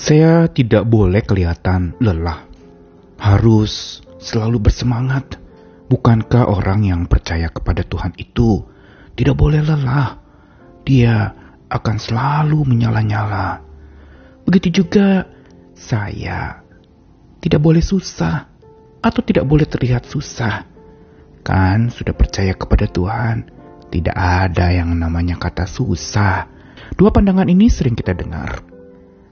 [0.00, 2.48] Saya tidak boleh kelihatan lelah.
[3.20, 5.36] Harus selalu bersemangat.
[5.92, 8.64] Bukankah orang yang percaya kepada Tuhan itu
[9.12, 10.16] tidak boleh lelah?
[10.88, 11.36] Dia
[11.68, 13.60] akan selalu menyala-nyala.
[14.48, 15.28] Begitu juga
[15.76, 16.64] saya
[17.44, 18.48] tidak boleh susah
[19.04, 20.64] atau tidak boleh terlihat susah.
[21.44, 23.52] Kan sudah percaya kepada Tuhan,
[23.92, 26.48] tidak ada yang namanya kata susah.
[26.96, 28.69] Dua pandangan ini sering kita dengar.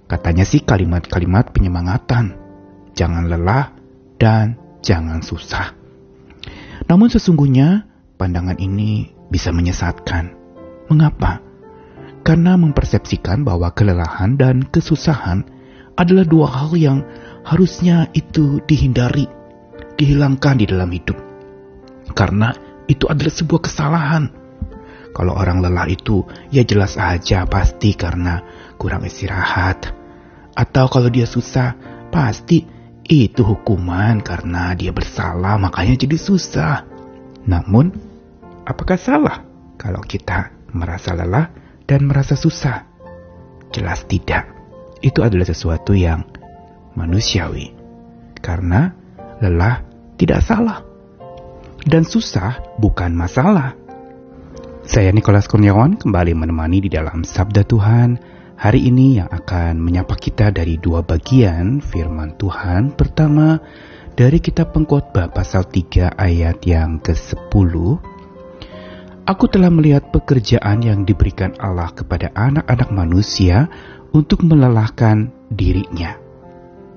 [0.08, 2.34] Katanya sih kalimat-kalimat penyemangatan.
[2.96, 3.76] Jangan lelah
[4.16, 5.76] dan jangan susah.
[6.88, 7.84] Namun sesungguhnya
[8.16, 10.32] pandangan ini bisa menyesatkan.
[10.88, 11.44] Mengapa?
[12.24, 15.44] Karena mempersepsikan bahwa kelelahan dan kesusahan
[15.94, 17.04] adalah dua hal yang
[17.44, 19.28] harusnya itu dihindari,
[20.00, 21.28] dihilangkan di dalam hidup
[22.18, 22.50] karena
[22.88, 24.24] itu adalah sebuah kesalahan.
[25.12, 26.22] Kalau orang lelah itu,
[26.52, 28.44] ya jelas aja pasti karena
[28.78, 29.97] kurang istirahat.
[30.58, 31.78] Atau kalau dia susah,
[32.10, 32.66] pasti
[33.06, 36.82] itu hukuman karena dia bersalah makanya jadi susah.
[37.46, 37.94] Namun,
[38.66, 39.46] apakah salah
[39.78, 41.54] kalau kita merasa lelah
[41.86, 42.90] dan merasa susah?
[43.70, 44.50] Jelas tidak.
[44.98, 46.26] Itu adalah sesuatu yang
[46.98, 47.70] manusiawi.
[48.42, 48.90] Karena
[49.38, 49.86] lelah
[50.18, 50.82] tidak salah
[51.86, 53.78] dan susah bukan masalah.
[54.82, 60.50] Saya Nikolas Kurniawan kembali menemani di dalam Sabda Tuhan hari ini yang akan menyapa kita
[60.50, 62.98] dari dua bagian firman Tuhan.
[62.98, 63.62] Pertama,
[64.18, 67.74] dari kitab pengkhotbah pasal 3 ayat yang ke-10.
[69.30, 73.70] Aku telah melihat pekerjaan yang diberikan Allah kepada anak-anak manusia
[74.10, 76.18] untuk melelahkan dirinya.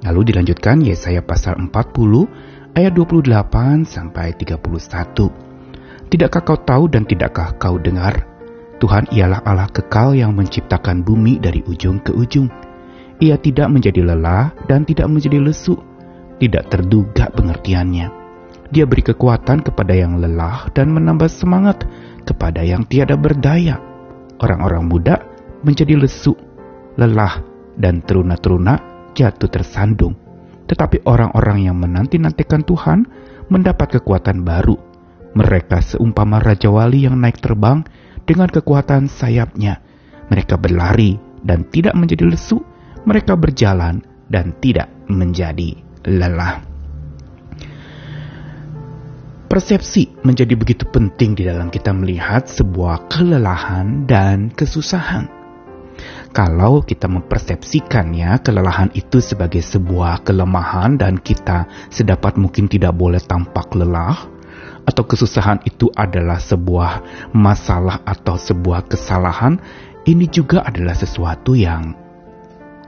[0.01, 6.09] Lalu dilanjutkan Yesaya pasal 40 ayat 28 sampai 31.
[6.09, 8.30] Tidakkah kau tahu dan tidakkah kau dengar?
[8.81, 12.49] Tuhan ialah Allah kekal yang menciptakan bumi dari ujung ke ujung.
[13.21, 15.77] Ia tidak menjadi lelah dan tidak menjadi lesu,
[16.41, 18.09] tidak terduga pengertiannya.
[18.73, 21.85] Dia beri kekuatan kepada yang lelah dan menambah semangat
[22.25, 23.77] kepada yang tiada berdaya.
[24.41, 25.21] Orang-orang muda
[25.61, 26.33] menjadi lesu,
[26.97, 27.45] lelah,
[27.77, 28.81] dan teruna-teruna
[29.13, 30.17] jatuh tersandung.
[30.65, 33.05] Tetapi orang-orang yang menanti-nantikan Tuhan
[33.53, 34.73] mendapat kekuatan baru.
[35.37, 37.85] Mereka seumpama Raja Wali yang naik terbang
[38.25, 39.81] dengan kekuatan sayapnya.
[40.31, 42.61] Mereka berlari dan tidak menjadi lesu.
[43.01, 46.63] Mereka berjalan dan tidak menjadi lelah.
[49.51, 55.41] Persepsi menjadi begitu penting di dalam kita melihat sebuah kelelahan dan kesusahan
[56.31, 63.75] kalau kita mempersepsikannya kelelahan itu sebagai sebuah kelemahan dan kita sedapat mungkin tidak boleh tampak
[63.75, 64.31] lelah,
[64.85, 66.91] atau kesusahan itu adalah sebuah
[67.35, 69.61] masalah atau sebuah kesalahan,
[70.09, 71.93] ini juga adalah sesuatu yang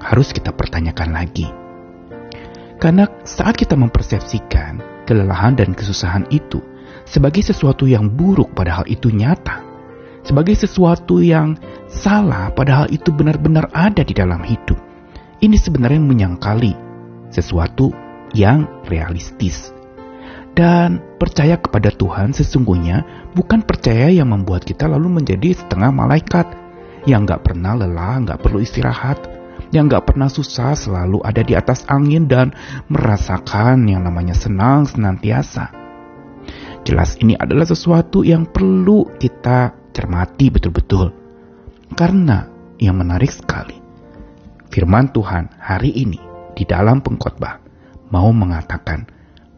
[0.01, 1.47] harus kita pertanyakan lagi.
[2.81, 6.59] Karena saat kita mempersepsikan kelelahan dan kesusahan itu
[7.07, 9.63] sebagai sesuatu yang buruk padahal itu nyata,
[10.25, 11.55] sebagai sesuatu yang
[11.87, 14.79] salah padahal itu benar-benar ada di dalam hidup.
[15.43, 16.73] Ini sebenarnya menyangkali
[17.31, 17.91] sesuatu
[18.31, 19.82] yang realistis.
[20.53, 26.45] Dan percaya kepada Tuhan sesungguhnya bukan percaya yang membuat kita lalu menjadi setengah malaikat
[27.09, 29.17] yang gak pernah lelah, gak perlu istirahat,
[29.73, 32.53] yang gak pernah susah selalu ada di atas angin dan
[32.85, 35.73] merasakan yang namanya senang senantiasa.
[36.85, 41.09] Jelas ini adalah sesuatu yang perlu kita cermati betul-betul.
[41.97, 42.45] Karena
[42.77, 43.79] yang menarik sekali,
[44.69, 46.21] firman Tuhan hari ini
[46.53, 47.57] di dalam pengkhotbah
[48.13, 49.09] mau mengatakan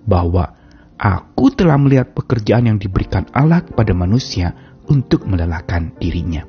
[0.05, 0.55] bahwa
[0.95, 4.55] aku telah melihat pekerjaan yang diberikan Allah kepada manusia
[4.87, 6.45] untuk melelahkan dirinya.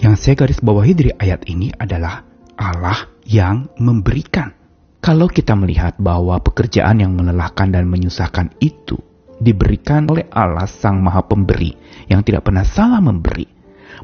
[0.00, 2.24] Yang saya garis bawahi dari ayat ini adalah
[2.56, 4.52] Allah yang memberikan.
[5.00, 8.98] Kalau kita melihat bahwa pekerjaan yang melelahkan dan menyusahkan itu
[9.38, 11.76] diberikan oleh Allah Sang Maha Pemberi
[12.10, 13.46] yang tidak pernah salah memberi,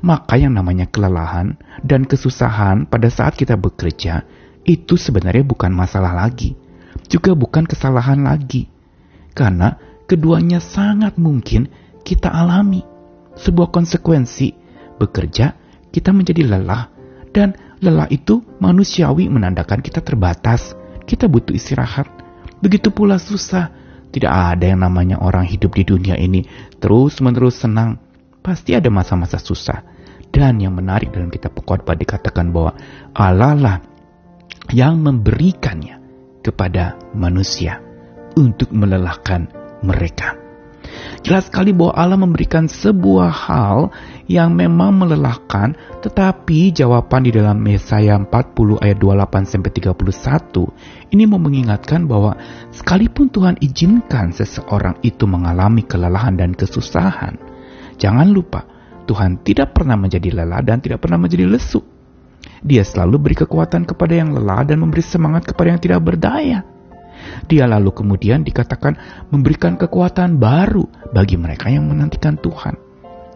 [0.05, 4.23] maka yang namanya kelelahan dan kesusahan pada saat kita bekerja
[4.62, 6.55] itu sebenarnya bukan masalah lagi,
[7.11, 8.72] juga bukan kesalahan lagi,
[9.32, 11.69] karena keduanya sangat mungkin
[12.05, 12.84] kita alami.
[13.32, 14.52] Sebuah konsekuensi
[15.00, 15.56] bekerja
[15.88, 16.93] kita menjadi lelah
[17.32, 20.76] dan lelah itu manusiawi menandakan kita terbatas,
[21.08, 22.06] kita butuh istirahat.
[22.61, 23.73] Begitu pula susah,
[24.12, 26.44] tidak ada yang namanya orang hidup di dunia ini
[26.79, 27.96] terus-menerus senang.
[28.44, 29.81] Pasti ada masa-masa susah.
[30.32, 32.73] Dan yang menarik dalam kitab pekotbah dikatakan bahwa
[33.12, 33.76] Allah lah
[34.73, 36.00] yang memberikannya
[36.40, 37.92] kepada manusia
[38.37, 39.49] untuk melelahkan
[39.82, 40.43] mereka.
[41.23, 43.94] Jelas sekali bahwa Allah memberikan sebuah hal
[44.26, 51.38] yang memang melelahkan, tetapi jawaban di dalam Yesaya 40 ayat 28 sampai 31 ini mau
[51.38, 52.34] mengingatkan bahwa
[52.75, 57.38] sekalipun Tuhan izinkan seseorang itu mengalami kelelahan dan kesusahan,
[58.02, 58.67] jangan lupa
[59.06, 61.82] Tuhan tidak pernah menjadi lelah dan tidak pernah menjadi lesu.
[62.62, 66.72] Dia selalu beri kekuatan kepada yang lelah dan memberi semangat kepada yang tidak berdaya.
[67.49, 68.96] Dia lalu kemudian dikatakan
[69.32, 72.76] memberikan kekuatan baru bagi mereka yang menantikan Tuhan.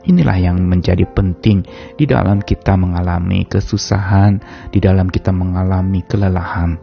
[0.07, 1.67] Inilah yang menjadi penting
[1.99, 4.39] di dalam kita mengalami kesusahan,
[4.71, 6.79] di dalam kita mengalami kelelahan,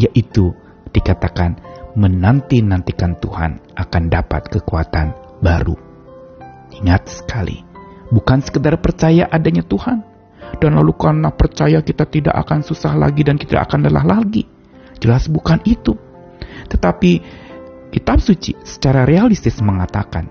[0.00, 0.56] yaitu
[0.88, 1.60] dikatakan
[1.92, 5.12] menanti-nantikan Tuhan akan dapat kekuatan
[5.44, 5.76] baru.
[6.80, 7.60] Ingat sekali,
[8.08, 10.00] bukan sekedar percaya adanya Tuhan,
[10.58, 14.48] dan lalu karena percaya kita tidak akan susah lagi dan kita akan lelah lagi.
[14.98, 15.94] Jelas bukan itu.
[16.68, 17.12] Tetapi
[17.94, 20.28] kitab suci secara realistis mengatakan,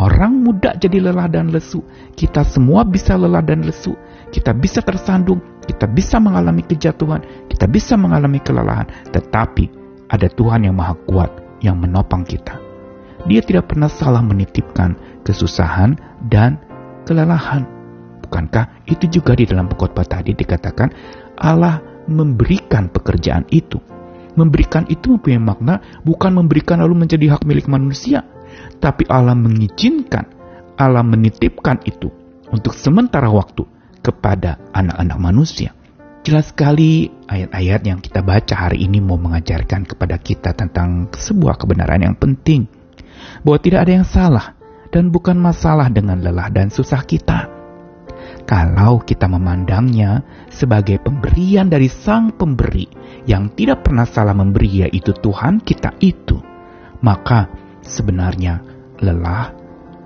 [0.00, 1.84] orang muda jadi lelah dan lesu.
[2.16, 3.92] Kita semua bisa lelah dan lesu.
[4.32, 5.38] Kita bisa tersandung,
[5.68, 7.20] kita bisa mengalami kejatuhan,
[7.52, 8.88] kita bisa mengalami kelelahan.
[9.12, 9.64] Tetapi
[10.08, 11.30] ada Tuhan yang maha kuat
[11.60, 12.58] yang menopang kita.
[13.28, 15.94] Dia tidak pernah salah menitipkan kesusahan
[16.26, 16.58] dan
[17.06, 17.62] kelelahan.
[18.26, 20.90] Bukankah itu juga di dalam pengkhotbah tadi dikatakan
[21.38, 21.78] Allah
[22.10, 23.78] memberikan pekerjaan itu
[24.32, 28.24] Memberikan itu mempunyai makna bukan memberikan lalu menjadi hak milik manusia,
[28.80, 30.24] tapi Allah mengizinkan,
[30.80, 32.08] Allah menitipkan itu
[32.48, 33.68] untuk sementara waktu
[34.00, 35.76] kepada anak-anak manusia.
[36.22, 42.00] Jelas sekali ayat-ayat yang kita baca hari ini mau mengajarkan kepada kita tentang sebuah kebenaran
[42.00, 42.70] yang penting.
[43.42, 44.46] Bahwa tidak ada yang salah
[44.94, 47.51] dan bukan masalah dengan lelah dan susah kita
[48.44, 50.22] kalau kita memandangnya
[50.52, 52.86] sebagai pemberian dari Sang Pemberi
[53.24, 56.38] yang tidak pernah salah memberi, yaitu Tuhan kita itu,
[57.02, 57.48] maka
[57.82, 58.62] sebenarnya
[59.02, 59.54] lelah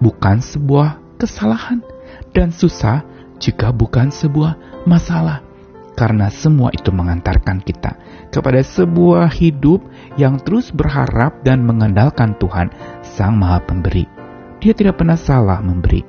[0.01, 1.81] bukan sebuah kesalahan
[2.33, 3.05] dan susah
[3.37, 5.45] juga bukan sebuah masalah.
[5.97, 7.97] Karena semua itu mengantarkan kita
[8.29, 9.81] kepada sebuah hidup
[10.21, 12.69] yang terus berharap dan mengandalkan Tuhan,
[13.01, 14.05] Sang Maha Pemberi.
[14.61, 16.05] Dia tidak pernah salah memberi.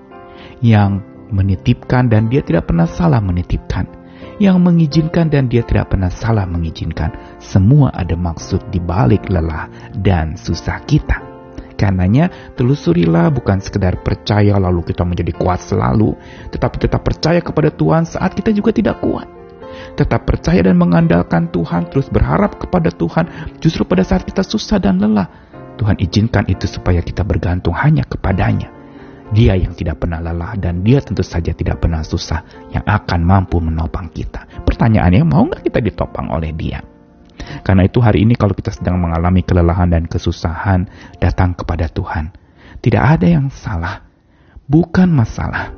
[0.59, 3.87] Yang menitipkan dan dia tidak pernah salah menitipkan.
[4.37, 7.09] Yang mengizinkan dan dia tidak pernah salah mengizinkan.
[7.41, 9.65] Semua ada maksud di balik lelah
[9.97, 11.25] dan susah kita.
[11.77, 16.17] Karenanya, telusurilah bukan sekedar percaya lalu kita menjadi kuat selalu,
[16.49, 19.29] tetapi tetap percaya kepada Tuhan saat kita juga tidak kuat.
[19.93, 24.97] Tetap percaya dan mengandalkan Tuhan, terus berharap kepada Tuhan justru pada saat kita susah dan
[24.97, 25.29] lelah.
[25.77, 28.76] Tuhan izinkan itu supaya kita bergantung hanya kepadanya.
[29.35, 33.59] Dia yang tidak pernah lelah dan dia tentu saja tidak pernah susah yang akan mampu
[33.59, 34.47] menopang kita.
[34.63, 36.79] Pertanyaannya, mau nggak kita ditopang oleh dia?
[37.63, 40.87] Karena itu hari ini kalau kita sedang mengalami kelelahan dan kesusahan,
[41.19, 42.31] datang kepada Tuhan.
[42.79, 44.03] Tidak ada yang salah,
[44.69, 45.75] bukan masalah.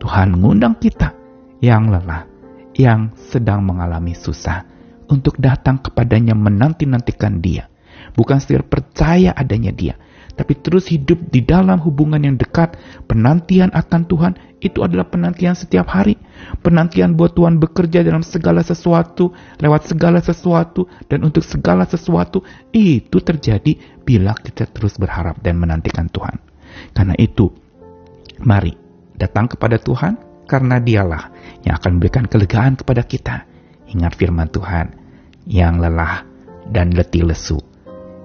[0.00, 1.16] Tuhan mengundang kita
[1.64, 2.28] yang lelah,
[2.76, 4.66] yang sedang mengalami susah,
[5.08, 7.68] untuk datang kepadanya menanti-nantikan dia.
[8.12, 9.94] Bukan sekedar percaya adanya dia,
[10.34, 12.74] tapi terus hidup di dalam hubungan yang dekat,
[13.06, 16.18] penantian akan Tuhan itu adalah penantian setiap hari.
[16.58, 19.30] Penantian buat Tuhan bekerja dalam segala sesuatu,
[19.62, 22.42] lewat segala sesuatu, dan untuk segala sesuatu
[22.74, 26.42] itu terjadi bila kita terus berharap dan menantikan Tuhan.
[26.90, 27.54] Karena itu,
[28.42, 28.74] mari
[29.14, 30.18] datang kepada Tuhan
[30.50, 31.30] karena dialah
[31.62, 33.46] yang akan memberikan kelegaan kepada kita.
[33.94, 34.98] Ingat firman Tuhan,
[35.46, 36.26] yang lelah
[36.66, 37.73] dan letih lesu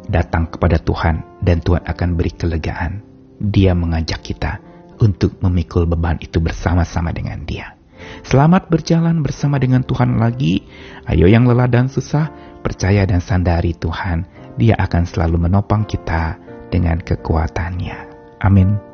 [0.10, 3.06] datang kepada Tuhan dan Tuhan akan beri kelegaan.
[3.39, 4.60] Dia mengajak kita
[5.00, 7.78] untuk memikul beban itu bersama-sama dengan dia.
[8.25, 10.66] Selamat berjalan bersama dengan Tuhan lagi.
[11.08, 12.28] Ayo yang lelah dan susah,
[12.66, 14.28] percaya dan sandari Tuhan.
[14.60, 16.36] Dia akan selalu menopang kita
[16.68, 17.98] dengan kekuatannya.
[18.44, 18.88] Amin.